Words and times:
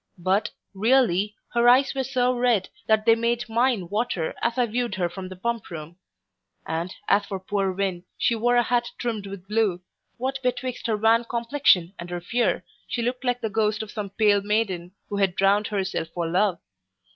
But, 0.17 0.49
really, 0.73 1.35
her 1.53 1.69
eyes 1.69 1.93
were 1.93 2.03
so 2.03 2.33
red, 2.35 2.69
that 2.87 3.05
they 3.05 3.13
made 3.13 3.47
mine 3.47 3.87
water 3.87 4.33
as 4.41 4.57
I 4.57 4.65
viewed 4.65 4.95
her 4.95 5.07
from 5.09 5.29
the 5.29 5.35
Pump 5.35 5.69
room; 5.69 5.97
and 6.65 6.91
as 7.07 7.27
for 7.27 7.39
poor 7.39 7.71
Win, 7.71 8.03
who 8.27 8.39
wore 8.39 8.55
a 8.55 8.63
hat 8.63 8.89
trimmed 8.97 9.27
with 9.27 9.47
blue, 9.47 9.81
what 10.17 10.39
betwixt 10.41 10.87
her 10.87 10.97
wan 10.97 11.23
complexion 11.25 11.93
and 11.99 12.09
her 12.09 12.19
fear, 12.19 12.65
she 12.87 13.03
looked 13.03 13.23
like 13.23 13.41
the 13.41 13.49
ghost 13.51 13.83
of 13.83 13.91
some 13.91 14.09
pale 14.09 14.41
maiden, 14.41 14.91
who 15.09 15.17
had 15.17 15.35
drowned 15.35 15.67
herself 15.67 16.07
for 16.07 16.25
love. 16.27 16.57